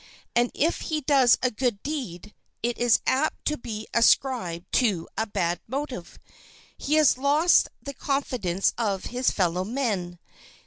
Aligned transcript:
And 0.35 0.49
if 0.55 0.79
he 0.89 1.01
does 1.01 1.37
a 1.43 1.51
good 1.51 1.83
deed 1.83 2.33
it 2.63 2.79
is 2.79 3.01
apt 3.05 3.45
to 3.45 3.55
be 3.55 3.85
ascribed 3.93 4.65
to 4.79 5.07
a 5.15 5.27
bad 5.27 5.59
motive. 5.67 6.17
He 6.75 6.95
has 6.95 7.19
lost 7.19 7.69
the 7.83 7.93
confidence 7.93 8.73
of 8.79 9.03
his 9.13 9.29
fellow 9.29 9.63
men. 9.63 10.17